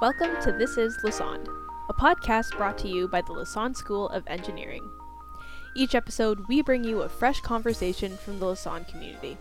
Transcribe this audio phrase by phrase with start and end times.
[0.00, 1.48] Welcome to This is Lassonde,
[1.88, 4.88] a podcast brought to you by the Lassonde School of Engineering.
[5.74, 9.36] Each episode, we bring you a fresh conversation from the Lassonde community.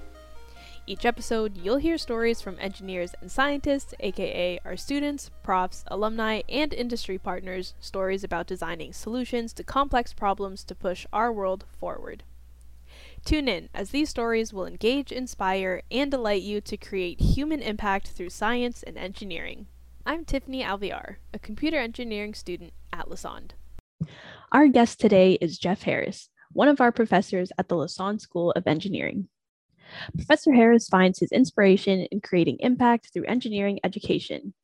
[0.87, 6.73] Each episode, you'll hear stories from engineers and scientists, aka our students, profs, alumni, and
[6.73, 12.23] industry partners, stories about designing solutions to complex problems to push our world forward.
[13.29, 18.07] Tune in, as these stories will engage, inspire, and delight you to create human impact
[18.07, 19.67] through science and engineering.
[20.03, 23.51] I'm Tiffany Alviar, a computer engineering student at Lassonde.
[24.51, 28.65] Our guest today is Jeff Harris, one of our professors at the Lassonde School of
[28.65, 29.27] Engineering.
[30.15, 34.55] Professor Harris finds his inspiration in creating impact through engineering education.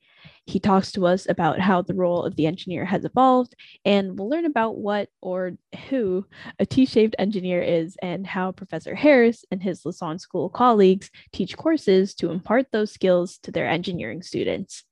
[0.48, 4.30] He talks to us about how the role of the engineer has evolved, and we'll
[4.30, 5.58] learn about what or
[5.90, 6.26] who
[6.60, 11.58] a T shaped engineer is and how Professor Harris and his Lassonde School colleagues teach
[11.58, 14.84] courses to impart those skills to their engineering students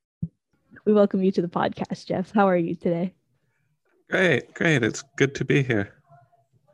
[0.86, 2.32] we welcome you to the podcast, Jeff.
[2.32, 3.14] How are you today?
[4.10, 4.84] Great, great.
[4.84, 5.96] It's good to be here.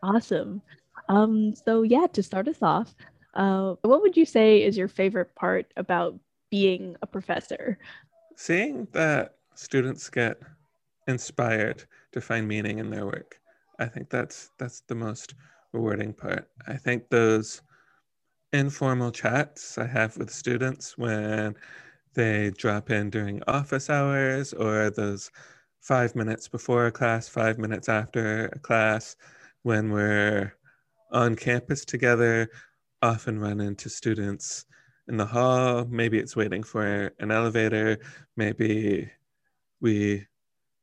[0.02, 0.62] Awesome.
[1.08, 2.96] Um, so yeah, to start us off,
[3.34, 7.78] uh, what would you say is your favorite part about being a professor?
[8.42, 10.38] Seeing that students get
[11.10, 13.38] inspired to find meaning in their work.
[13.80, 15.34] I think that's that's the most
[15.74, 16.50] rewarding part.
[16.66, 17.62] I think those
[18.54, 21.54] informal chats I have with students when
[22.14, 25.30] they drop in during office hours or those
[25.82, 29.18] five minutes before a class, five minutes after a class,
[29.64, 30.54] when we're
[31.12, 32.50] on campus together,
[33.02, 34.66] often run into students
[35.10, 35.86] in the hall.
[35.90, 37.98] Maybe it's waiting for an elevator.
[38.38, 39.12] Maybe
[39.82, 40.26] we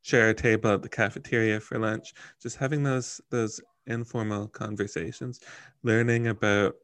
[0.01, 2.13] share a table at the cafeteria for lunch.
[2.41, 5.39] Just having those those informal conversations,
[5.83, 6.75] learning about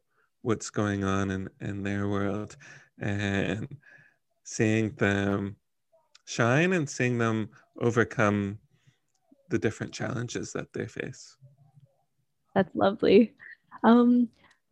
[0.41, 2.55] what's going on in, in their world
[2.99, 3.67] and
[4.43, 5.55] seeing them
[6.25, 7.49] shine and seeing them
[7.79, 8.57] overcome
[9.49, 11.37] the different challenges that they face.
[12.55, 13.33] That's lovely.
[13.83, 14.29] Um,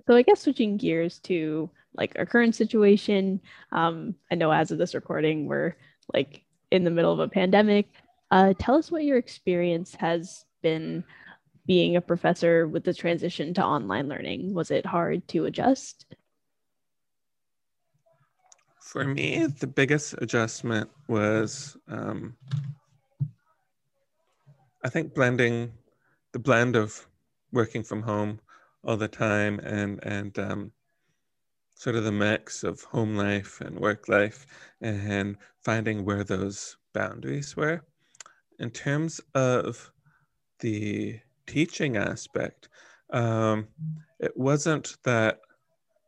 [0.07, 3.41] so I guess switching gears to like our current situation.
[3.71, 5.75] Um, I know as of this recording, we're
[6.13, 7.89] like in the middle of a pandemic.
[8.29, 11.03] Uh, tell us what your experience has been
[11.65, 14.53] being a professor with the transition to online learning.
[14.53, 16.05] Was it hard to adjust?
[18.79, 22.35] For me, the biggest adjustment was um,
[24.83, 25.71] I think blending
[26.31, 27.07] the blend of
[27.51, 28.39] working from home
[28.83, 30.71] all the time and and um,
[31.81, 34.45] sort of the mix of home life and work life
[34.81, 37.81] and finding where those boundaries were.
[38.59, 39.91] In terms of
[40.59, 42.69] the teaching aspect,
[43.09, 43.67] um,
[44.19, 45.39] it wasn't that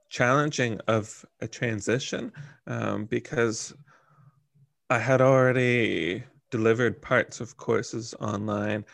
[0.09, 2.31] challenging of a transition
[2.67, 3.73] um, because
[4.91, 8.85] I had already delivered parts of courses online.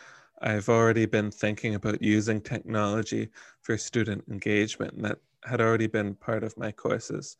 [0.41, 3.29] I've already been thinking about using technology
[3.61, 7.37] for student engagement, and that had already been part of my courses.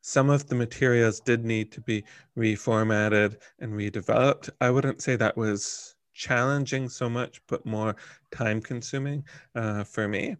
[0.00, 2.04] Some of the materials did need to be
[2.36, 4.50] reformatted and redeveloped.
[4.60, 7.96] I wouldn't say that was challenging so much, but more
[8.30, 9.24] time consuming
[9.54, 10.36] uh, for me.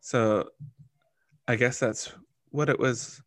[0.00, 0.50] So
[1.48, 2.12] I guess that's
[2.50, 3.22] what it was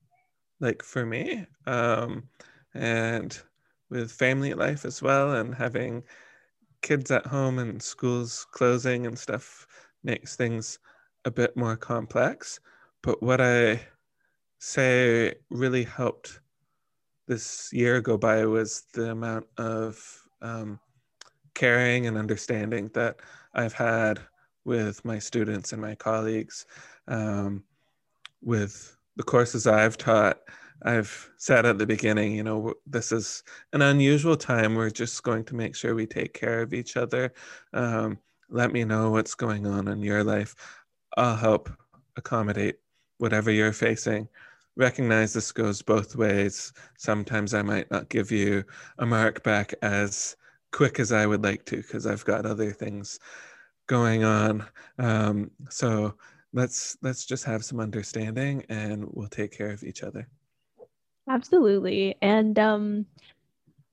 [0.59, 1.45] like for me.
[1.65, 2.29] Um,
[2.73, 3.37] and
[3.89, 6.03] with family life as well, and having
[6.83, 9.65] kids at home and schools closing and stuff
[10.03, 10.77] makes things
[11.25, 12.59] a bit more complex.
[13.01, 13.81] But what I
[14.59, 16.39] say really helped
[17.27, 19.97] this year go by was the amount of
[20.41, 20.79] um,
[21.55, 23.21] caring and understanding that
[23.53, 24.19] I've had
[24.65, 26.65] with my students and my colleagues.
[27.07, 27.63] Um,
[28.41, 30.39] with the courses I've taught,
[30.81, 34.75] I've said at the beginning, you know, this is an unusual time.
[34.75, 37.33] We're just going to make sure we take care of each other.
[37.73, 38.19] Um,
[38.49, 40.55] let me know what's going on in your life.
[41.17, 41.69] I'll help
[42.17, 42.79] accommodate
[43.17, 44.27] whatever you're facing.
[44.75, 46.73] Recognize this goes both ways.
[46.97, 48.63] Sometimes I might not give you
[48.97, 50.35] a mark back as
[50.71, 53.19] quick as I would like to because I've got other things
[53.87, 54.65] going on.
[54.97, 56.15] Um, so
[56.53, 60.27] let's let's just have some understanding and we'll take care of each other
[61.29, 62.15] absolutely.
[62.21, 63.05] And um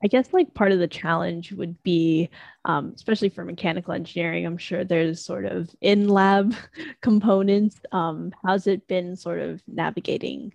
[0.02, 2.30] i guess like part of the challenge would be
[2.64, 6.54] um, especially for mechanical engineering i'm sure there's sort of in lab
[7.02, 7.80] components.
[7.92, 10.54] Um, how's it been sort of navigating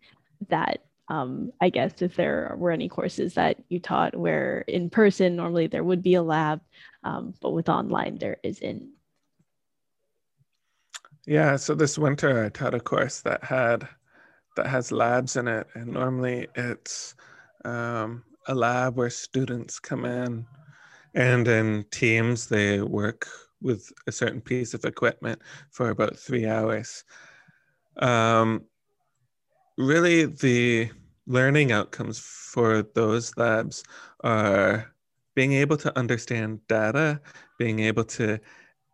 [0.50, 0.84] that?
[1.08, 5.68] Um, i guess if there were any courses that you taught where in person normally
[5.68, 6.62] there would be a lab
[7.04, 8.90] um, but with online there isn't.
[11.28, 13.88] Yeah, so this winter I taught a course that had
[14.56, 17.16] that has labs in it, and normally it's
[17.64, 20.46] um, a lab where students come in,
[21.14, 23.28] and in teams they work
[23.62, 25.42] with a certain piece of equipment
[25.72, 27.04] for about three hours.
[27.98, 28.64] Um,
[29.78, 30.92] really, the
[31.28, 33.84] learning outcomes for those labs
[34.24, 34.94] are
[35.36, 37.20] being able to understand data,
[37.58, 38.40] being able to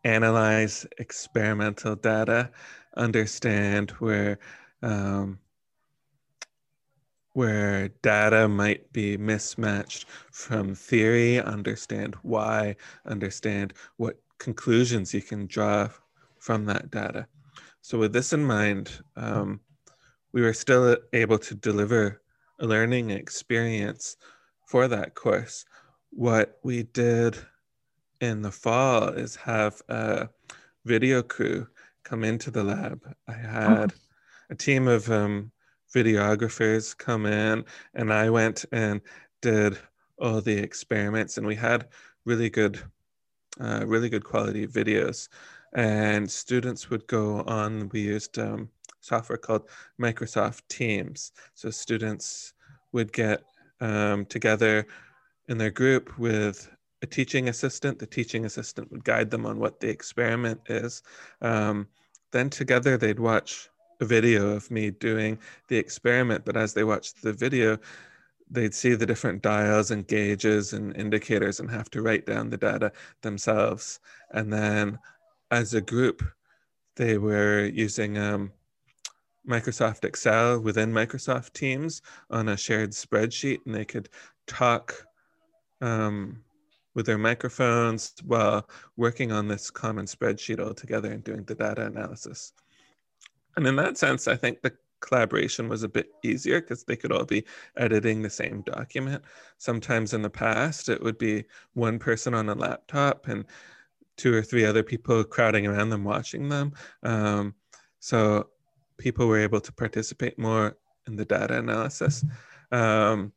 [0.03, 2.49] analyze experimental data,
[2.97, 4.39] understand where
[4.81, 5.39] um,
[7.33, 12.75] where data might be mismatched from theory, understand why,
[13.05, 15.89] understand what conclusions you can draw
[16.39, 17.27] from that data.
[17.81, 19.59] So with this in mind, um,
[20.33, 22.21] we were still able to deliver
[22.59, 24.17] a learning experience
[24.67, 25.65] for that course.
[26.11, 27.37] What we did
[28.19, 30.29] in the fall is have a
[30.85, 31.67] video crew
[32.03, 33.01] come into the lab.
[33.27, 33.93] I had
[34.49, 35.51] a team of um,
[35.93, 39.01] videographers come in, and I went and
[39.41, 39.77] did
[40.19, 41.87] all the experiments, and we had
[42.25, 42.79] really good,
[43.59, 45.27] uh, really good quality videos.
[45.73, 47.89] And students would go on.
[47.93, 51.31] We used um, software called Microsoft Teams.
[51.55, 52.53] So students
[52.91, 53.43] would get
[53.79, 54.85] um, together
[55.47, 56.69] in their group with
[57.01, 57.99] a teaching assistant.
[57.99, 61.03] The teaching assistant would guide them on what the experiment is.
[61.41, 61.87] Um,
[62.31, 63.69] then together they'd watch
[64.01, 67.77] a video of me doing the experiment, but as they watched the video,
[68.49, 72.57] they'd see the different dials and gauges and indicators and have to write down the
[72.57, 73.99] data themselves.
[74.31, 74.99] And then
[75.51, 76.23] as a group,
[76.95, 78.51] they were using um,
[79.47, 84.09] Microsoft Excel within Microsoft Teams on a shared spreadsheet, and they could
[84.47, 85.07] talk
[85.79, 86.43] um,
[86.93, 91.85] with their microphones while working on this common spreadsheet all together and doing the data
[91.85, 92.53] analysis.
[93.55, 97.11] And in that sense, I think the collaboration was a bit easier because they could
[97.11, 97.43] all be
[97.75, 99.23] editing the same document.
[99.57, 101.43] Sometimes in the past, it would be
[101.73, 103.45] one person on a laptop and
[104.15, 106.73] two or three other people crowding around them watching them.
[107.03, 107.55] Um,
[107.99, 108.49] so
[108.97, 110.77] people were able to participate more
[111.07, 112.23] in the data analysis.
[112.71, 113.33] Um,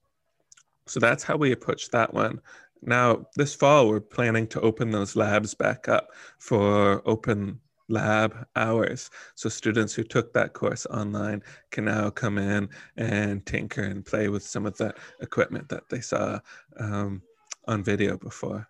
[0.86, 2.40] so that's how we approached that one.
[2.82, 9.10] Now, this fall, we're planning to open those labs back up for open lab hours.
[9.34, 14.28] So students who took that course online can now come in and tinker and play
[14.28, 16.38] with some of that equipment that they saw
[16.78, 17.22] um,
[17.66, 18.68] on video before.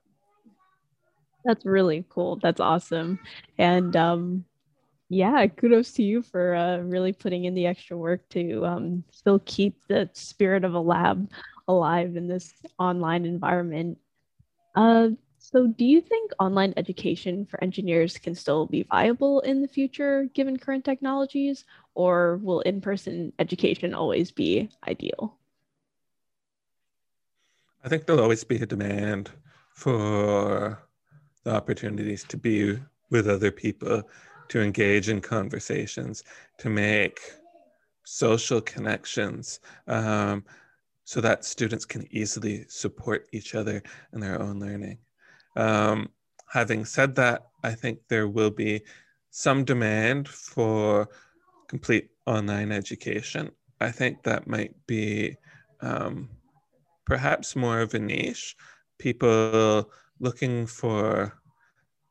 [1.45, 2.37] That's really cool.
[2.43, 3.19] That's awesome.
[3.59, 4.45] And um,
[5.11, 9.41] yeah, kudos to you for uh, really putting in the extra work to um, still
[9.45, 11.31] keep the spirit of a lab
[11.69, 13.99] alive in this online environment.
[14.75, 15.11] Uh,
[15.45, 20.25] so, do you think online education for engineers can still be viable in the future
[20.33, 25.37] given current technologies, or will in person education always be ideal?
[27.85, 29.33] I think there'll always be a demand
[29.75, 30.83] for
[31.43, 32.79] the opportunities to be
[33.11, 34.03] with other people,
[34.49, 36.25] to engage in conversations,
[36.57, 37.21] to make
[38.05, 39.61] social connections.
[39.87, 40.43] Um,
[41.07, 43.83] so that students can easily support each other
[44.15, 44.97] in their own learning.
[45.57, 46.09] Um,
[46.51, 48.83] having said that, I think there will be
[49.31, 51.09] some demand for
[51.69, 53.51] complete online education.
[53.81, 55.37] I think that might be
[55.81, 56.29] um,
[57.05, 58.57] perhaps more of a niche.
[58.99, 61.35] People looking for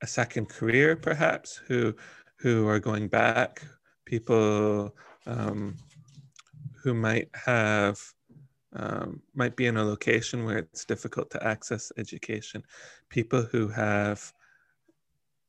[0.01, 1.95] a second career, perhaps, who
[2.37, 3.63] who are going back.
[4.05, 4.93] People
[5.25, 5.77] um,
[6.83, 7.97] who might have
[8.75, 12.63] um, might be in a location where it's difficult to access education,
[13.09, 14.33] people who have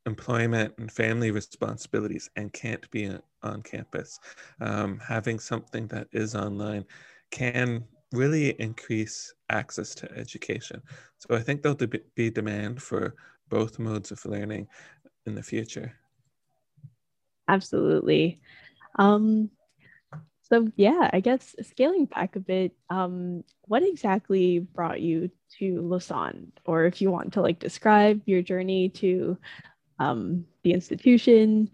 [0.06, 3.10] employment and family responsibilities and can't be
[3.42, 4.18] on campus.
[4.60, 6.84] Um, having something that is online
[7.30, 10.82] can really increase access to education.
[11.18, 11.78] So I think there'll
[12.14, 13.14] be demand for
[13.48, 14.68] both modes of learning
[15.26, 15.94] in the future.
[17.48, 18.40] Absolutely.
[18.98, 19.50] Um,
[20.50, 26.50] so yeah, I guess scaling back a bit, um, what exactly brought you to Lassonde?
[26.66, 29.38] Or if you want to like describe your journey to
[29.98, 31.70] um, the institution,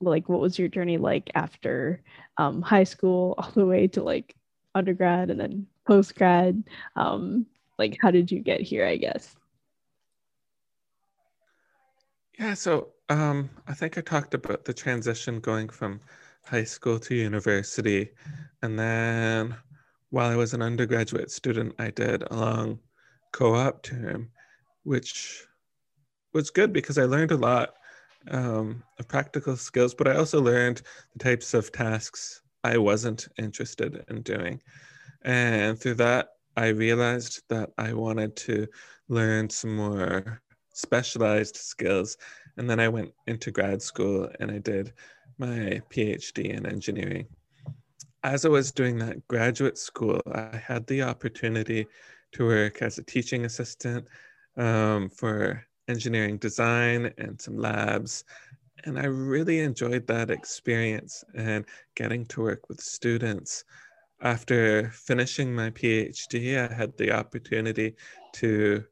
[0.00, 2.00] like what was your journey like after
[2.38, 4.36] um, high school all the way to like
[4.76, 6.62] undergrad and then post grad?
[6.94, 7.44] Um,
[7.76, 9.34] like how did you get here, I guess?
[12.38, 16.00] Yeah, so um, I think I talked about the transition going from
[16.46, 18.10] high school to university.
[18.62, 19.56] And then
[20.10, 22.78] while I was an undergraduate student, I did a long
[23.32, 24.30] co op term,
[24.84, 25.46] which
[26.32, 27.74] was good because I learned a lot
[28.30, 30.82] um, of practical skills, but I also learned
[31.12, 34.60] the types of tasks I wasn't interested in doing.
[35.22, 38.66] And through that, I realized that I wanted to
[39.08, 40.40] learn some more
[40.72, 42.16] specialized skills.
[42.56, 44.92] And then I went into grad school and I did
[45.38, 47.26] my PhD in engineering.
[48.22, 51.86] As I was doing that graduate school, I had the opportunity
[52.32, 54.06] to work as a teaching assistant
[54.56, 58.24] um, for engineering design and some labs.
[58.84, 61.64] And I really enjoyed that experience and
[61.94, 63.64] getting to work with students.
[64.22, 67.94] After finishing my PhD, I had the opportunity
[68.34, 68.84] to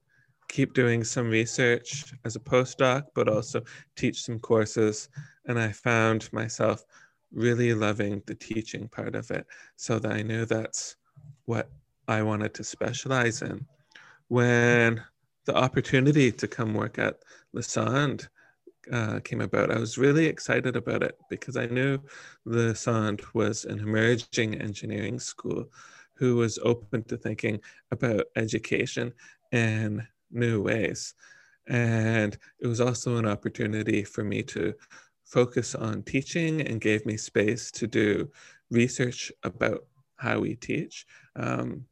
[0.49, 3.63] keep doing some research as a postdoc, but also
[3.97, 5.09] teach some courses.
[5.47, 6.85] And I found myself
[7.33, 9.47] really loving the teaching part of it
[9.77, 10.97] so that I knew that's
[11.47, 11.69] what
[12.09, 13.67] I wanted to specialize in.
[14.29, 15.03] When
[15.47, 17.19] the opportunity to come work at
[17.55, 18.29] Lassonde
[18.91, 21.99] uh, came about, I was really excited about it because I knew
[22.47, 25.67] Lassonde was an emerging engineering school
[26.15, 29.13] who was open to thinking about education
[29.51, 31.15] in new ways.
[31.69, 34.75] And it was also an opportunity for me to
[35.33, 38.31] focus on teaching and gave me space to do
[38.71, 39.87] research about
[40.17, 41.07] how we teach.
[41.37, 41.87] Um,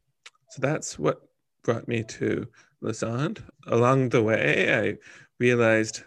[0.50, 1.22] so that's what
[1.64, 2.46] brought me to
[2.82, 3.42] Lassonde.
[3.66, 4.98] Along the way, I
[5.38, 6.02] realized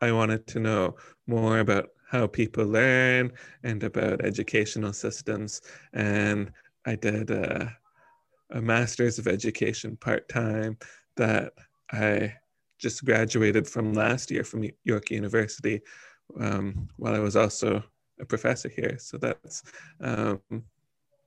[0.00, 3.32] I wanted to know more about how people learn
[3.64, 5.60] and about educational systems.
[5.92, 6.52] And
[6.86, 7.76] I did a,
[8.52, 10.78] a master's of education part time
[11.16, 11.52] that
[11.90, 12.34] I
[12.78, 15.80] just graduated from last year from York University
[16.38, 17.82] um, while I was also
[18.20, 18.98] a professor here.
[18.98, 19.62] So that's
[20.00, 20.40] um,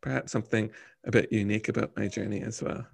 [0.01, 0.69] perhaps something
[1.05, 2.85] a bit unique about my journey as well.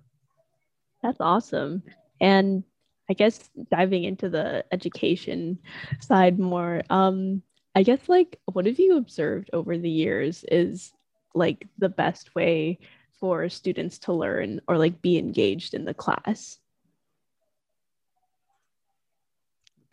[1.01, 1.83] That's awesome.
[2.19, 2.63] And
[3.09, 5.59] I guess diving into the education
[5.99, 7.43] side more, um,
[7.75, 10.93] I guess like what have you observed over the years is
[11.35, 12.79] like the best way
[13.19, 16.59] for students to learn or like be engaged in the class?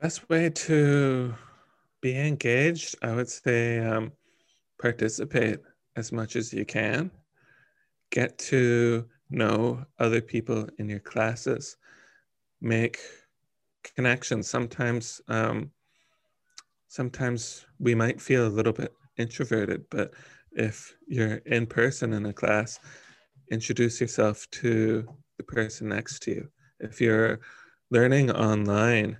[0.00, 1.34] Best way to
[2.02, 4.12] be engaged, I would say um,
[4.78, 5.60] participate
[5.96, 7.10] as much as you can.
[8.10, 11.78] Get to know other people in your classes.
[12.60, 12.98] Make
[13.94, 14.50] connections.
[14.50, 15.70] Sometimes, um,
[16.88, 20.12] sometimes we might feel a little bit introverted, but
[20.50, 22.78] if you're in person in a class,
[23.50, 25.06] introduce yourself to
[25.38, 26.48] the person next to you.
[26.80, 27.40] If you're
[27.90, 29.18] learning online,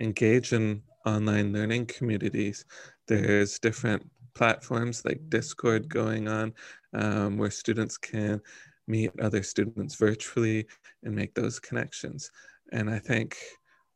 [0.00, 2.64] engage in online learning communities.
[3.08, 6.54] There's different platforms like Discord going on
[6.94, 8.40] um, where students can
[8.86, 10.66] meet other students virtually
[11.02, 12.30] and make those connections.
[12.72, 13.36] And I think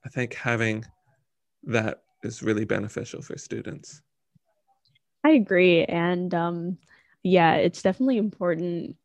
[0.05, 0.85] I think having
[1.65, 4.03] that is really beneficial for students.
[5.25, 5.85] I agree.
[5.85, 6.79] And um,
[7.23, 8.97] yeah, it's definitely important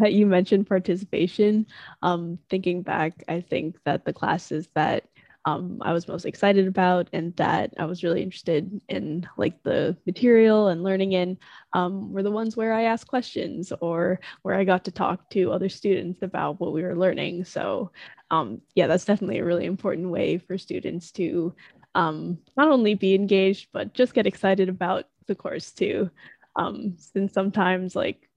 [0.00, 1.66] that you mentioned participation.
[2.02, 5.04] Um, thinking back, I think that the classes that
[5.48, 9.96] um, I was most excited about and that I was really interested in like the
[10.04, 11.38] material and learning in
[11.72, 15.50] um, were the ones where I asked questions or where I got to talk to
[15.50, 17.44] other students about what we were learning.
[17.46, 17.92] So
[18.30, 21.54] um, yeah, that's definitely a really important way for students to
[21.94, 26.10] um, not only be engaged, but just get excited about the course too.
[26.56, 28.28] Um, since sometimes like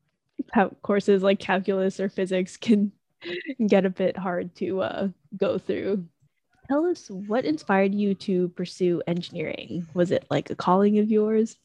[0.82, 2.94] courses like calculus or physics can
[3.68, 6.08] get a bit hard to uh, go through
[6.72, 9.86] tell us what inspired you to pursue engineering.
[9.94, 11.58] Was it like a calling of yours?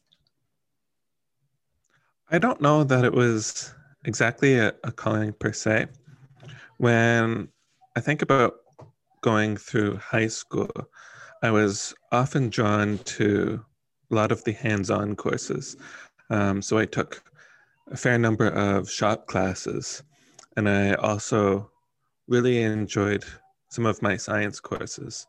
[2.29, 3.73] I don't know that it was
[4.03, 5.87] exactly a, a calling per se.
[6.75, 7.47] When
[7.95, 8.55] I think about
[9.21, 10.69] going through high school,
[11.41, 13.63] I was often drawn to
[14.11, 15.77] a lot of the hands on courses.
[16.29, 17.23] Um, so I took
[17.89, 20.03] a fair number of shop classes,
[20.57, 21.71] and I also
[22.27, 23.23] really enjoyed
[23.69, 25.27] some of my science courses.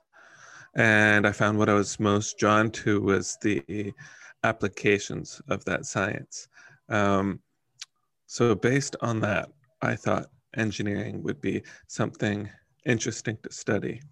[0.75, 3.93] And I found what I was most drawn to was the
[4.45, 6.49] applications of that science.
[6.89, 7.41] Um,
[8.27, 9.51] so, based on that,
[9.83, 12.49] I thought engineering would be something
[12.85, 14.03] interesting to study.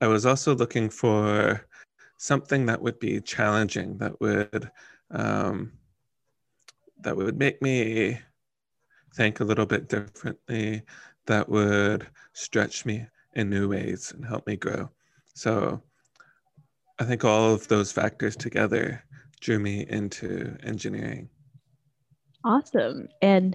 [0.00, 1.66] I was also looking for
[2.16, 4.70] something that would be challenging, that would
[5.10, 5.72] um,
[7.02, 8.18] that would make me
[9.14, 10.82] think a little bit differently,
[11.26, 14.90] that would stretch me in new ways and help me grow.
[15.34, 15.82] So
[16.98, 19.04] I think all of those factors together
[19.40, 21.28] drew me into engineering.
[22.42, 23.08] Awesome.
[23.20, 23.54] And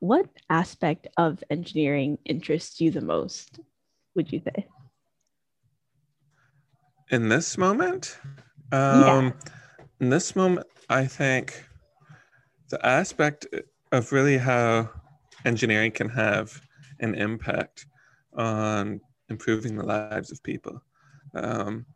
[0.00, 3.60] what aspect of engineering interests you the most,
[4.14, 4.66] would you say?
[7.10, 8.18] In this moment?
[8.72, 9.30] Um, yeah.
[10.00, 11.64] In this moment, I think
[12.70, 13.46] the aspect
[13.92, 14.88] of really how
[15.44, 16.60] engineering can have
[17.00, 17.86] an impact
[18.34, 20.82] on improving the lives of people.
[21.34, 21.86] Um,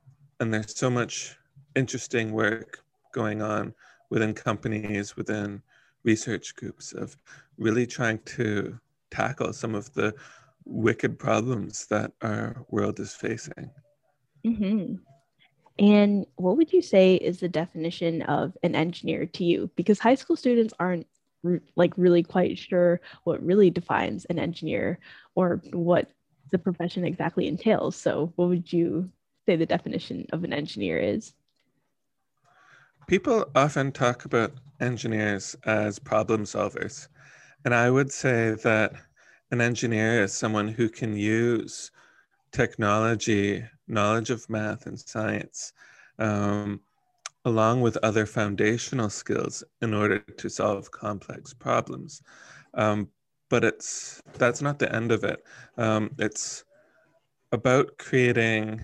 [0.41, 1.37] and there's so much
[1.75, 2.81] interesting work
[3.13, 3.75] going on
[4.11, 5.63] within companies, within
[6.05, 7.17] research groups of
[7.59, 8.79] really trying to
[9.11, 10.15] tackle some of the
[10.65, 13.71] wicked problems that our world is facing.
[14.47, 14.95] Mm-hmm.
[15.79, 19.71] And what would you say is the definition of an engineer to you?
[19.77, 21.07] Because high school students aren't
[21.75, 24.99] like really quite sure what really defines an engineer
[25.35, 26.11] or what
[26.53, 27.97] the profession exactly entails.
[27.97, 29.11] So, what would you
[29.47, 31.35] say the definition of an engineer is?
[33.09, 37.09] People often talk about engineers as problem solvers.
[37.65, 38.93] And I would say that
[39.51, 41.91] an engineer is someone who can use
[42.53, 45.73] technology, knowledge of math and science,
[46.19, 46.81] um,
[47.45, 52.23] along with other foundational skills in order to solve complex problems.
[52.75, 53.09] Um,
[53.53, 55.45] but it's that's not the end of it.
[55.77, 56.65] Um, it's
[57.53, 58.81] about creating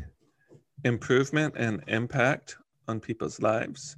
[0.85, 3.97] improvement and impact on people's lives.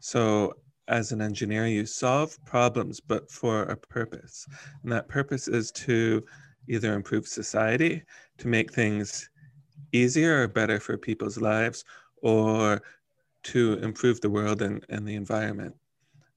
[0.00, 0.52] So
[0.86, 4.46] as an engineer, you solve problems, but for a purpose.
[4.82, 6.22] And that purpose is to
[6.68, 8.02] either improve society,
[8.36, 9.30] to make things
[9.92, 11.86] easier or better for people's lives,
[12.20, 12.82] or
[13.44, 15.74] to improve the world and, and the environment.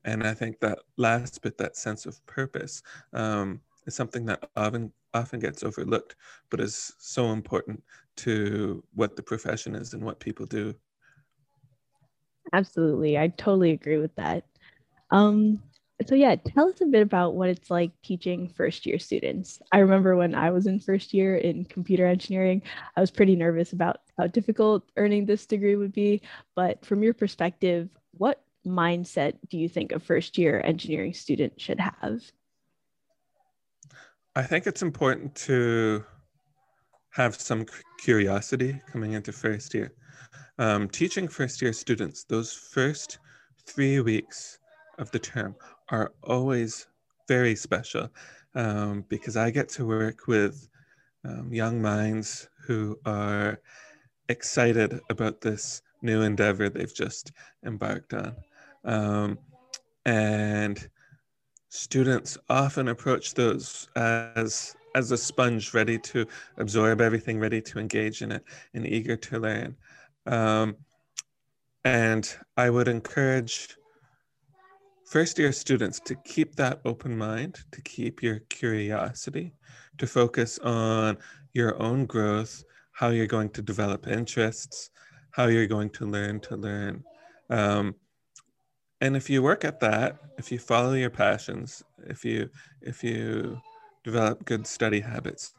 [0.05, 4.91] And I think that last bit, that sense of purpose, um, is something that often
[5.13, 6.15] often gets overlooked,
[6.49, 7.81] but is so important
[8.17, 10.75] to what the profession is and what people do.
[12.53, 13.17] Absolutely.
[13.17, 14.43] I totally agree with that.
[15.11, 15.61] Um,
[16.05, 19.61] so yeah, tell us a bit about what it's like teaching first year students.
[19.71, 22.61] I remember when I was in first year in computer engineering,
[22.97, 26.21] I was pretty nervous about how difficult earning this degree would be.
[26.55, 31.79] But from your perspective, what mindset do you think a first year engineering student should
[31.79, 32.21] have?
[34.37, 36.03] I think it's important to
[37.11, 37.65] have some
[38.03, 39.93] curiosity coming into first year.
[40.59, 43.19] Um, teaching first year students, those first
[43.65, 44.59] three weeks
[44.99, 45.55] of the term
[45.87, 46.87] are always
[47.29, 48.09] very special
[48.55, 50.67] um, because I get to work with
[51.23, 53.61] um, young minds who are
[54.27, 57.31] excited about this new endeavor they've just
[57.65, 58.35] embarked on.
[58.83, 59.39] Um,
[60.05, 60.89] and
[61.75, 66.25] students often approach those as as a sponge ready to
[66.57, 69.75] absorb everything ready to engage in it and eager to learn.
[70.25, 70.77] Um,
[71.83, 73.77] and i would encourage
[75.05, 79.53] first year students to keep that open mind to keep your curiosity
[79.99, 81.15] to focus on
[81.53, 84.89] your own growth how you're going to develop interests
[85.35, 87.03] how you're going to learn to learn.
[87.49, 87.95] Um,
[89.05, 92.49] and if you work at that if you follow your passions if you
[92.81, 93.59] if you
[94.03, 95.53] develop good study habits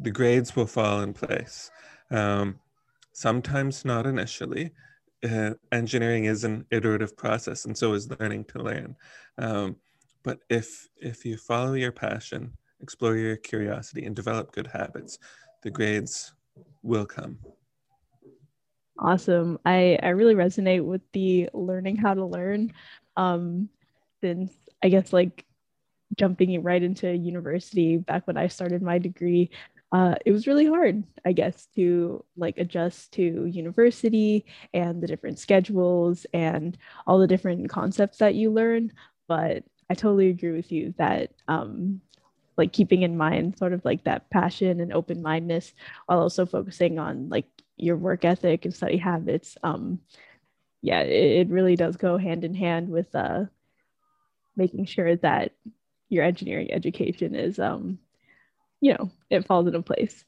[0.00, 1.70] the grades will fall in place.
[2.10, 2.58] Um,
[3.12, 4.70] sometimes not initially
[5.22, 8.96] uh, engineering is an iterative process and so is learning to learn.
[9.36, 9.76] Um,
[10.22, 15.18] but if if you follow your passion explore your curiosity and develop good habits
[15.62, 16.32] the grades
[16.82, 17.38] will come
[19.00, 19.58] Awesome.
[19.64, 22.72] I, I really resonate with the learning how to learn.
[23.16, 23.70] Um,
[24.22, 25.46] since I guess like
[26.18, 29.50] jumping right into university back when I started my degree,
[29.92, 35.38] uh, it was really hard, I guess, to like adjust to university and the different
[35.38, 38.92] schedules and all the different concepts that you learn.
[39.28, 42.02] But I totally agree with you that um,
[42.56, 45.74] like keeping in mind sort of like that passion and open mindedness
[46.06, 47.46] while also focusing on like
[47.82, 50.00] your work ethic and study habits um
[50.82, 53.44] yeah it, it really does go hand in hand with uh
[54.56, 55.52] making sure that
[56.08, 57.98] your engineering education is um
[58.80, 60.24] you know it falls into place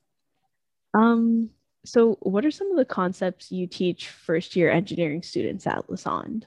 [0.94, 1.50] um
[1.84, 6.44] so what are some of the concepts you teach first year engineering students at Lassonde?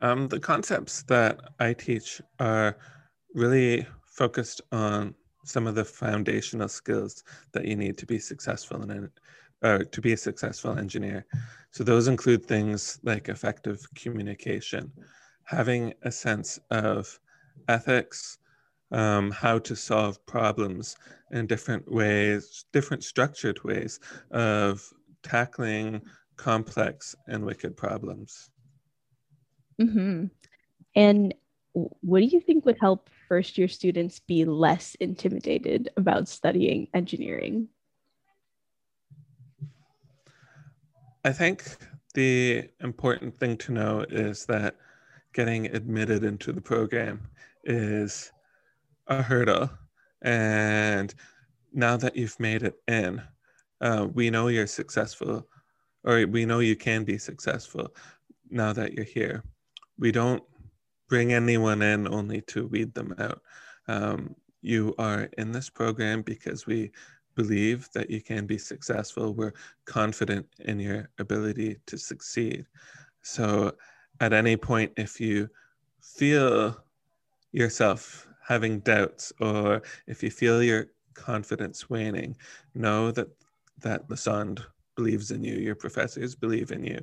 [0.00, 2.78] Um, the concepts that I teach are
[3.34, 5.14] really focused on
[5.50, 9.10] some of the foundational skills that you need to be successful in
[9.62, 11.26] uh, to be a successful engineer.
[11.70, 14.90] So those include things like effective communication,
[15.44, 17.18] having a sense of
[17.68, 18.38] ethics,
[18.92, 20.96] um, how to solve problems
[21.30, 24.82] in different ways, different structured ways of
[25.22, 26.00] tackling
[26.36, 28.50] complex and wicked problems.
[29.80, 30.26] Mm-hmm.
[30.96, 31.34] And
[31.72, 37.68] what do you think would help first year students be less intimidated about studying engineering?
[41.24, 41.62] I think
[42.14, 44.74] the important thing to know is that
[45.32, 47.20] getting admitted into the program
[47.62, 48.32] is
[49.06, 49.70] a hurdle.
[50.22, 51.14] And
[51.72, 53.22] now that you've made it in,
[53.80, 55.46] uh, we know you're successful,
[56.02, 57.94] or we know you can be successful
[58.50, 59.44] now that you're here.
[60.00, 60.42] We don't
[61.10, 63.42] bring anyone in only to weed them out.
[63.88, 66.92] Um, you are in this program because we
[67.34, 69.34] believe that you can be successful.
[69.34, 72.64] We're confident in your ability to succeed.
[73.22, 73.72] So,
[74.20, 75.48] at any point, if you
[76.00, 76.76] feel
[77.52, 82.36] yourself having doubts or if you feel your confidence waning,
[82.74, 83.28] know that
[83.80, 84.62] that Lassonde
[84.94, 87.00] believes in you, your professors believe in you.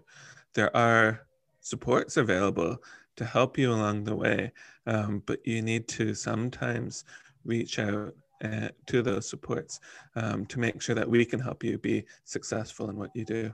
[0.53, 1.27] There are
[1.59, 2.77] supports available
[3.17, 4.51] to help you along the way,
[4.85, 7.03] um, but you need to sometimes
[7.43, 9.79] reach out uh, to those supports
[10.15, 13.51] um, to make sure that we can help you be successful in what you do.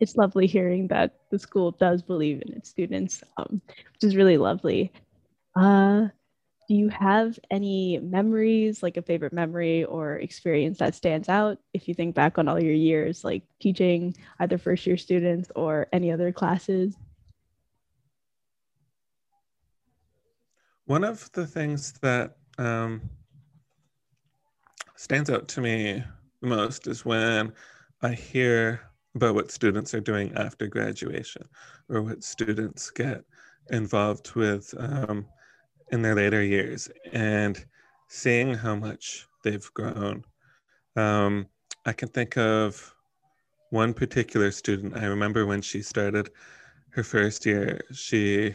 [0.00, 4.38] It's lovely hearing that the school does believe in its students, um, which is really
[4.38, 4.92] lovely.
[5.56, 6.08] Uh,
[6.68, 11.88] do you have any memories, like a favorite memory or experience that stands out if
[11.88, 16.12] you think back on all your years, like teaching either first year students or any
[16.12, 16.94] other classes?
[20.88, 23.02] One of the things that um,
[24.96, 26.02] stands out to me
[26.40, 27.52] the most is when
[28.00, 28.80] I hear
[29.14, 31.46] about what students are doing after graduation
[31.90, 33.22] or what students get
[33.68, 35.26] involved with um,
[35.92, 37.62] in their later years and
[38.08, 40.24] seeing how much they've grown.
[40.96, 41.48] Um,
[41.84, 42.94] I can think of
[43.68, 44.96] one particular student.
[44.96, 46.30] I remember when she started
[46.92, 48.54] her first year, she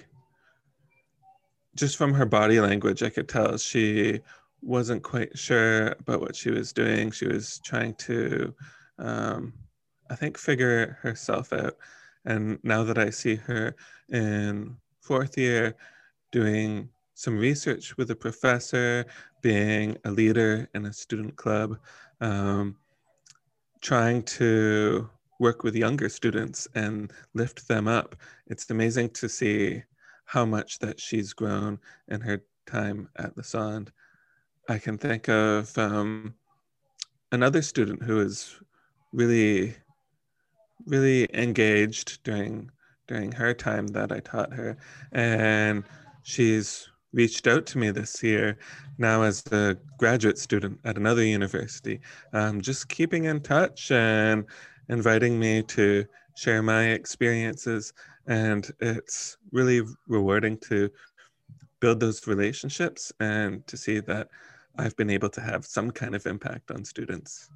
[1.75, 4.21] just from her body language, I could tell she
[4.61, 7.11] wasn't quite sure about what she was doing.
[7.11, 8.53] She was trying to,
[8.99, 9.53] um,
[10.09, 11.77] I think, figure herself out.
[12.25, 13.75] And now that I see her
[14.09, 15.75] in fourth year
[16.31, 19.05] doing some research with a professor,
[19.41, 21.77] being a leader in a student club,
[22.21, 22.77] um,
[23.81, 25.09] trying to
[25.39, 28.15] work with younger students and lift them up.
[28.47, 29.83] It's amazing to see
[30.25, 33.89] how much that she's grown in her time at Lassonde.
[34.69, 36.33] I can think of um,
[37.31, 38.59] another student who was
[39.11, 39.75] really,
[40.85, 42.69] really engaged during
[43.05, 44.77] during her time that I taught her,
[45.11, 45.83] and
[46.23, 48.57] she's reached out to me this year
[48.97, 51.99] now as a graduate student at another university,
[52.33, 54.45] um, just keeping in touch and
[54.89, 56.05] inviting me to
[56.35, 57.93] share my experiences.
[58.27, 60.89] And it's really rewarding to
[61.79, 64.29] build those relationships and to see that
[64.77, 67.49] I've been able to have some kind of impact on students.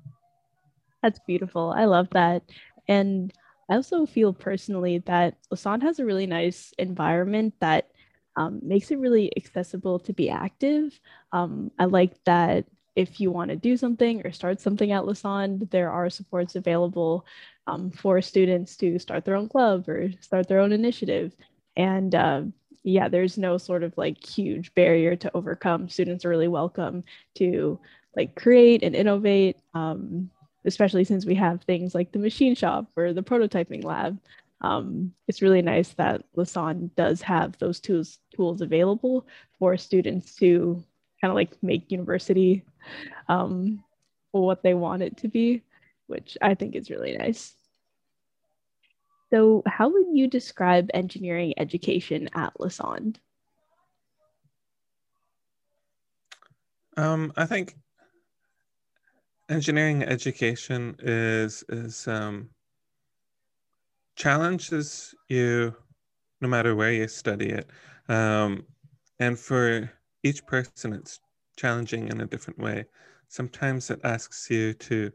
[1.02, 1.74] That's beautiful.
[1.76, 2.44] I love that.
[2.88, 3.34] And
[3.70, 7.90] I also feel personally that Lassonde has a really nice environment that
[8.36, 11.00] um, makes it really accessible to be active.
[11.32, 15.70] Um, I like that if you want to do something or start something at Lassonde,
[15.70, 17.26] there are supports available
[17.68, 21.36] um, for students to start their own club or start their own initiative.
[21.76, 22.44] And uh,
[22.84, 25.90] yeah, there's no sort of like huge barrier to overcome.
[25.90, 27.04] Students are really welcome
[27.36, 27.80] to
[28.16, 30.32] like create and innovate, um,
[30.66, 34.18] especially since we have things like the machine shop or the prototyping lab.
[34.62, 39.28] Um, it's really nice that Lassonde does have those tools tools available
[39.60, 40.84] for students to
[41.22, 42.64] kind of like make university
[43.28, 43.84] um,
[44.32, 45.64] what they want it to be,
[46.08, 47.54] which I think is really nice.
[49.30, 53.18] So, how would you describe engineering education at Lassonde?
[56.96, 57.76] Um, I think
[59.50, 62.50] engineering education is is um,
[64.16, 65.76] challenges you
[66.42, 67.70] no matter where you study it,
[68.10, 68.66] um,
[69.20, 69.92] and for
[70.24, 71.20] each person, it's
[71.58, 72.86] challenging in a different way.
[73.28, 75.12] Sometimes it asks you to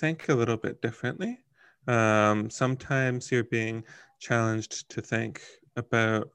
[0.00, 1.38] think a little bit differently.
[1.86, 3.84] Um, sometimes you're being
[4.18, 5.42] challenged to think
[5.76, 6.30] about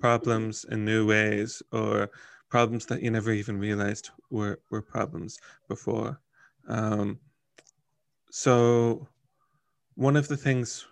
[0.00, 2.10] problems in new ways or
[2.48, 5.38] problems that you never even realized were, were problems
[5.68, 6.18] before.
[6.68, 7.18] Um,
[8.30, 9.06] so,
[9.96, 10.86] one of the things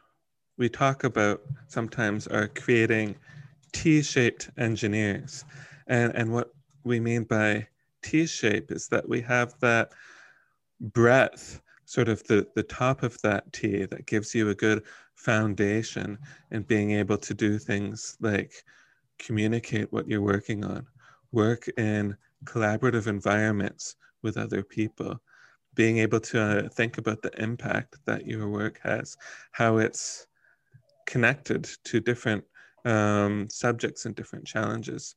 [0.59, 3.17] we talk about sometimes are creating
[3.73, 5.45] T shaped engineers.
[5.87, 6.53] And, and what
[6.85, 7.67] we mean by
[8.03, 9.93] T shape is that we have that
[10.81, 11.62] breadth
[11.93, 14.83] sort of the, the top of that T that gives you a good
[15.15, 16.19] foundation
[16.51, 18.65] in being able to do things like
[19.19, 20.87] communicate what you're working on,
[21.33, 25.21] work in collaborative environments with other people,
[25.75, 29.19] being able to uh, think about the impact that your work has,
[29.51, 30.27] how it's
[31.07, 32.43] connected to different
[32.87, 35.15] um, subjects and different challenges.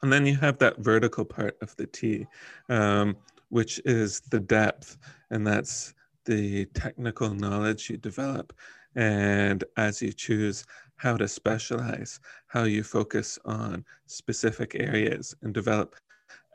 [0.00, 2.26] And then you have that vertical part of the T,
[2.70, 3.16] um,
[3.54, 4.98] which is the depth,
[5.30, 8.52] and that's the technical knowledge you develop.
[8.96, 10.64] And as you choose
[10.96, 15.94] how to specialize, how you focus on specific areas and develop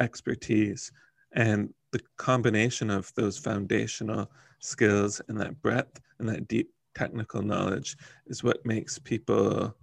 [0.01, 0.91] expertise.
[1.31, 7.95] And the combination of those foundational skills and that breadth and that deep technical knowledge
[8.27, 9.73] is what makes people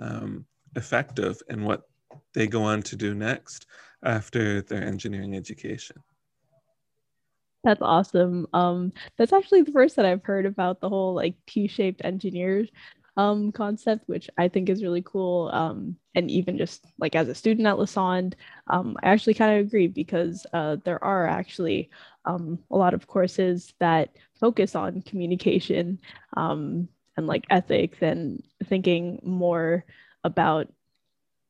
[0.00, 0.46] um,
[0.76, 1.82] effective and what
[2.32, 3.66] they go on to do next
[4.02, 5.96] after their engineering education.
[7.64, 8.46] That's awesome.
[8.52, 12.68] Um, that's actually the first that I've heard about the whole like T-shaped engineers
[13.16, 15.50] um, concept, which I think is really cool.
[15.52, 18.34] Um, and even just like as a student at Lassonde,
[18.66, 21.90] um, I actually kind of agree because uh, there are actually
[22.26, 26.00] um, a lot of courses that focus on communication
[26.36, 29.84] um, and like ethics and thinking more
[30.22, 30.68] about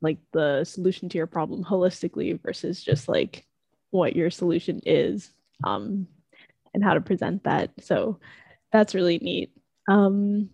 [0.01, 3.47] like the solution to your problem holistically versus just like
[3.91, 5.31] what your solution is
[5.63, 6.07] um,
[6.73, 7.71] and how to present that.
[7.81, 8.19] So
[8.73, 9.53] that's really neat.
[9.89, 10.51] Um,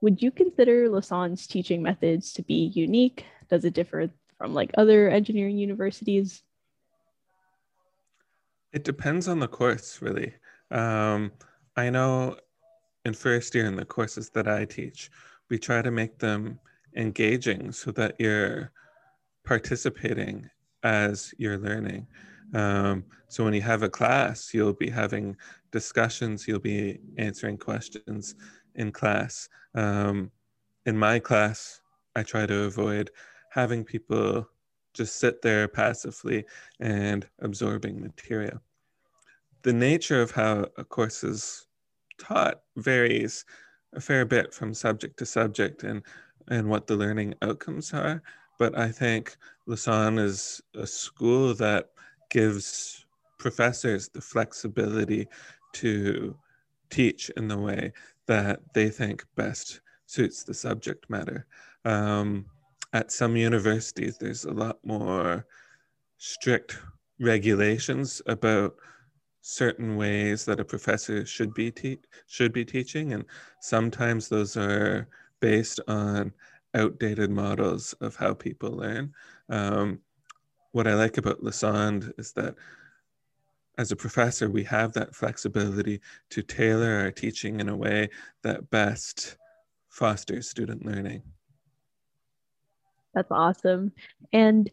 [0.00, 3.24] would you consider Lassonde's teaching methods to be unique?
[3.48, 6.42] Does it differ from like other engineering universities?
[8.72, 10.34] It depends on the course, really.
[10.70, 11.32] Um,
[11.76, 12.36] I know
[13.04, 15.10] in first year in the courses that I teach,
[15.48, 16.58] we try to make them
[16.96, 18.72] engaging so that you're
[19.44, 20.50] participating
[20.82, 22.06] as you're learning.
[22.54, 25.36] Um, so when you have a class, you'll be having
[25.72, 28.34] discussions, you'll be answering questions
[28.74, 29.48] in class.
[29.74, 30.30] Um,
[30.86, 31.80] in my class,
[32.14, 33.10] I try to avoid
[33.50, 34.48] having people
[34.94, 36.44] just sit there passively
[36.80, 38.60] and absorbing material.
[39.62, 41.66] The nature of how a course is
[42.18, 43.44] taught varies
[43.94, 46.02] a fair bit from subject to subject and,
[46.48, 48.22] and what the learning outcomes are.
[48.58, 49.36] But I think
[49.68, 51.90] Lassonde is a school that
[52.36, 53.06] gives
[53.38, 55.26] professors the flexibility
[55.72, 56.36] to
[56.90, 57.90] teach in the way
[58.26, 61.46] that they think best suits the subject matter.
[61.86, 62.44] Um,
[62.92, 65.46] at some universities, there's a lot more
[66.18, 66.78] strict
[67.18, 68.74] regulations about
[69.40, 73.24] certain ways that a professor should be te- should be teaching, and
[73.62, 75.08] sometimes those are
[75.40, 76.34] based on
[76.74, 79.14] outdated models of how people learn.
[79.48, 80.00] Um,
[80.76, 82.54] what I like about Lassonde is that
[83.78, 88.10] as a professor, we have that flexibility to tailor our teaching in a way
[88.42, 89.38] that best
[89.88, 91.22] fosters student learning.
[93.14, 93.90] That's awesome.
[94.34, 94.70] And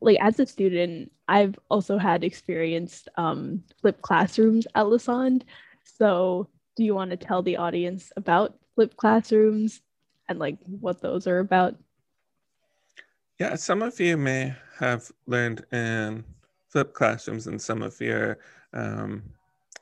[0.00, 5.42] like as a student, I've also had experienced um, flipped classrooms at Lassonde.
[5.84, 9.80] So do you want to tell the audience about flipped classrooms
[10.28, 11.76] and like what those are about?
[13.40, 16.24] Yeah, some of you may have learned in
[16.68, 18.38] flipped classrooms in some of your
[18.74, 19.22] um,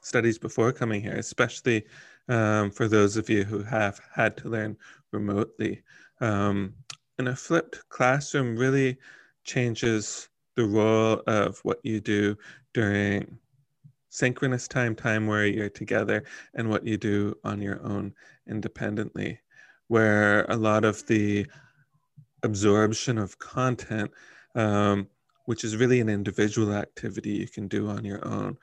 [0.01, 1.85] studies before coming here, especially
[2.29, 4.77] um, for those of you who have had to learn
[5.11, 5.83] remotely.
[6.21, 6.73] Um,
[7.18, 8.97] and a flipped classroom really
[9.42, 12.38] changes the role of what you do
[12.75, 13.38] during
[14.09, 16.23] synchronous time, time where you're together,
[16.55, 18.14] and what you do on your own
[18.47, 19.40] independently,
[19.88, 21.44] where a lot of the
[22.42, 24.11] absorption of content
[24.55, 25.09] um,
[25.46, 28.59] which is really an individual activity you can do on your own.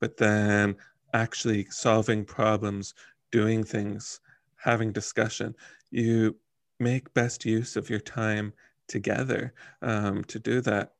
[0.00, 0.76] But then
[1.12, 2.94] actually solving problems,
[3.30, 4.20] doing things,
[4.56, 5.54] having discussion,
[5.90, 6.36] you
[6.80, 8.52] make best use of your time
[8.88, 10.92] together um, to do that.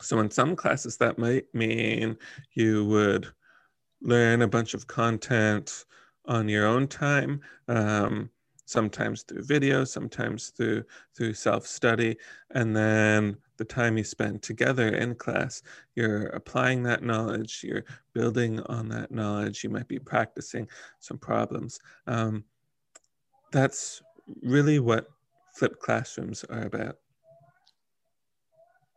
[0.00, 2.16] So in some classes, that might mean
[2.54, 3.28] you would
[4.00, 5.84] learn a bunch of content
[6.26, 7.42] on your own time.
[7.68, 8.30] Um,
[8.64, 10.84] sometimes through video, sometimes through
[11.16, 12.16] through self-study,
[12.50, 15.62] and then the time you spend together in class,
[15.94, 20.66] you're applying that knowledge, you're building on that knowledge, you might be practicing
[21.00, 21.78] some problems.
[22.06, 22.44] Um,
[23.52, 24.02] that's
[24.42, 25.06] really what
[25.52, 26.96] flipped classrooms are about.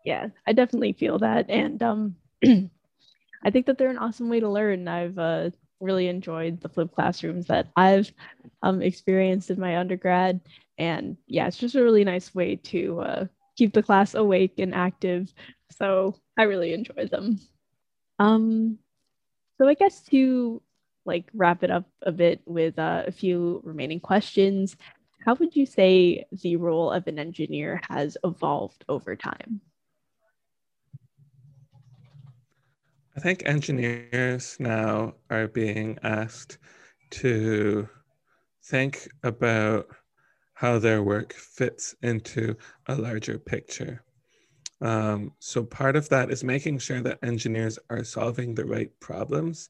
[0.06, 1.49] Yeah, I definitely feel that.
[1.49, 4.88] And um, I think that they're an awesome way to learn.
[4.88, 8.11] I've uh, really enjoyed the flipped classrooms that I've
[8.63, 10.41] um, experienced in my undergrad.
[10.77, 14.73] And yeah, it's just a really nice way to uh, keep the class awake and
[14.73, 15.33] active.
[15.71, 17.39] So I really enjoy them.
[18.19, 18.79] Um,
[19.57, 20.61] so I guess to
[21.05, 24.75] like wrap it up a bit with uh, a few remaining questions,
[25.25, 29.61] how would you say the role of an engineer has evolved over time?
[33.15, 36.58] I think engineers now are being asked
[37.12, 37.88] to
[38.63, 39.88] think about
[40.54, 42.56] how their work fits into
[42.88, 44.04] a larger picture.
[44.82, 49.69] Um, so part of that is making sure that engineers are solving the right problems.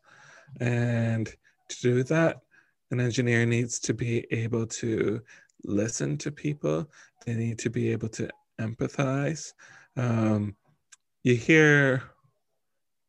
[0.60, 1.28] And
[1.70, 2.42] to do that,
[2.90, 5.22] an engineer needs to be able to
[5.64, 6.90] listen to people.
[7.26, 8.30] They need to be able to
[8.60, 9.54] empathize.
[9.98, 10.56] Um,
[11.24, 12.04] you hear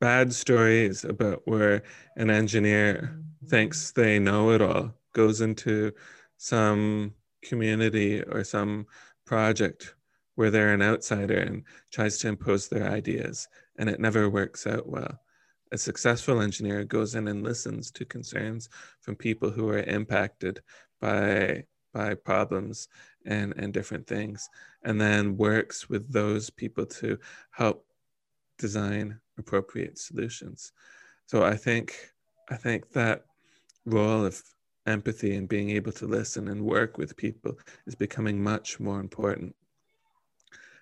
[0.07, 1.83] bad stories about where
[2.15, 5.91] an engineer thinks they know it all, goes into
[6.37, 8.87] some community or some
[9.25, 9.97] project
[10.37, 13.49] where they're an outsider and tries to impose their ideas,
[13.81, 15.19] and it never works out well.
[15.73, 18.69] A successful engineer goes in and listens to concerns
[19.01, 20.61] from people who are impacted
[21.01, 22.87] by by problems
[23.25, 24.49] and, and different things,
[24.85, 27.19] and then works with those people to
[27.51, 27.85] help
[28.57, 30.73] design appropriate solutions.
[31.27, 31.95] So I think
[32.51, 33.25] I think that
[33.85, 34.43] role of
[34.87, 39.55] empathy and being able to listen and work with people is becoming much more important.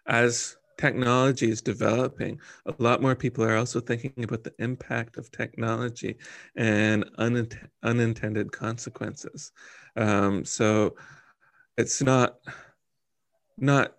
[0.07, 5.31] As technology is developing, a lot more people are also thinking about the impact of
[5.31, 6.17] technology
[6.57, 9.53] and unint- unintended consequences.
[9.97, 10.97] Um, so
[11.79, 12.39] it's not
[13.57, 13.95] not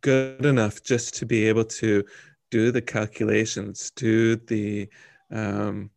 [0.00, 2.04] good enough just to be able to
[2.50, 4.88] do the calculations, do the
[5.30, 5.90] um,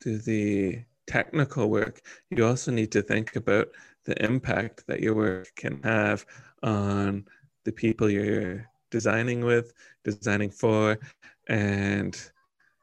[0.00, 2.00] do the technical work.
[2.30, 3.68] You also need to think about
[4.04, 6.24] the impact that your work can have
[6.62, 7.24] on
[7.64, 9.72] the people you're designing with,
[10.04, 10.98] designing for,
[11.48, 12.18] and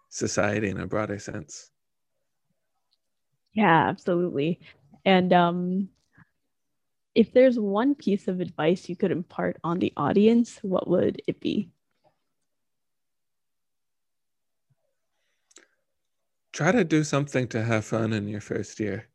[0.09, 1.69] society in a broader sense.
[3.53, 4.59] Yeah, absolutely.
[5.05, 5.89] And um,
[7.15, 11.39] if there's one piece of advice you could impart on the audience, what would it
[11.39, 11.69] be?
[16.53, 19.07] Try to do something to have fun in your first year.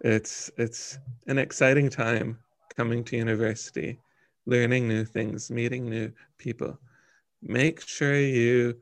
[0.00, 2.38] It's it's an exciting time
[2.76, 3.98] coming to university,
[4.46, 6.78] learning new things, meeting new people.
[7.42, 8.76] Make sure you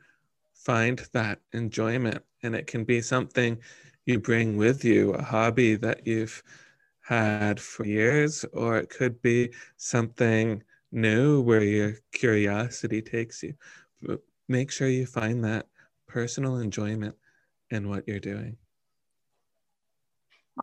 [0.55, 3.59] find that enjoyment and it can be something
[4.07, 6.43] you bring with you, a hobby that you've
[7.01, 10.62] had for years, or it could be something
[10.93, 13.55] new where your curiosity takes you.
[14.03, 15.67] But make sure you find that
[16.07, 17.14] personal enjoyment
[17.75, 18.57] in what you're doing.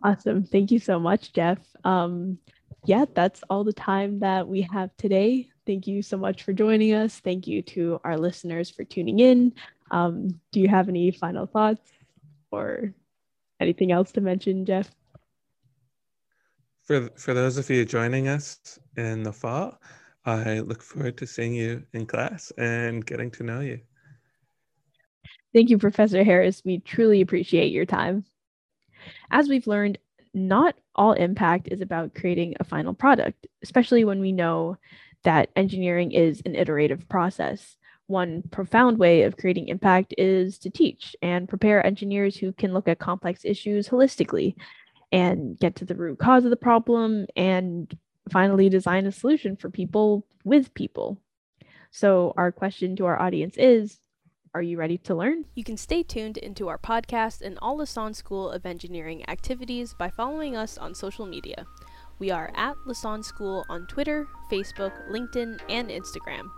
[0.02, 0.44] Awesome.
[0.44, 1.58] Thank you so much, Jeff.
[1.84, 2.38] Um,
[2.84, 5.48] yeah, that's all the time that we have today.
[5.66, 7.20] Thank you so much for joining us.
[7.20, 9.52] Thank you to our listeners for tuning in.
[9.90, 11.92] Um, do you have any final thoughts
[12.50, 12.94] or
[13.60, 14.90] anything else to mention, Jeff?
[16.82, 19.80] For, for those of you joining us in the fall,
[20.24, 23.80] I look forward to seeing you in class and getting to know you.
[25.52, 26.62] Thank you, Professor Harris.
[26.64, 28.24] We truly appreciate your time.
[29.30, 29.98] As we've learned,
[30.34, 34.78] not all impact is about creating a final product, especially when we know
[35.24, 37.76] that engineering is an iterative process.
[38.06, 42.88] One profound way of creating impact is to teach and prepare engineers who can look
[42.88, 44.54] at complex issues holistically
[45.12, 47.96] and get to the root cause of the problem and
[48.30, 51.18] finally design a solution for people with people.
[51.90, 53.98] So, our question to our audience is
[54.54, 55.46] are you ready to learn?
[55.54, 60.10] You can stay tuned into our podcast and all Lassonde School of Engineering activities by
[60.10, 61.66] following us on social media.
[62.18, 66.50] We are at Lassonde School on Twitter, Facebook, LinkedIn, and Instagram.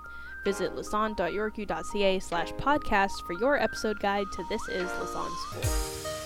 [0.45, 6.24] Visit lassonde.yorku.ca slash podcast for your episode guide to This is Lassonde School.